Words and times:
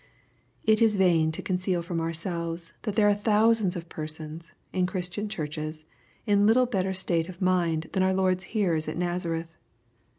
j 0.65 0.73
It 0.73 0.81
is 0.81 0.95
vain 0.95 1.31
to 1.31 1.43
conceal 1.43 1.83
from 1.83 2.01
ourselves 2.01 2.73
that 2.81 2.95
there 2.95 3.07
are 3.07 3.13
/thousands 3.13 3.75
of 3.75 3.87
persons, 3.87 4.51
in 4.73 4.87
Christian 4.87 5.29
churches, 5.29 5.85
in 6.25 6.47
little 6.47 6.65
(better 6.75 6.95
state 6.95 7.29
of 7.29 7.39
mind 7.39 7.87
than 7.91 8.01
our 8.01 8.11
Lord's 8.11 8.45
hearers 8.45 8.87
at 8.87 8.97
Nazareth. 8.97 9.55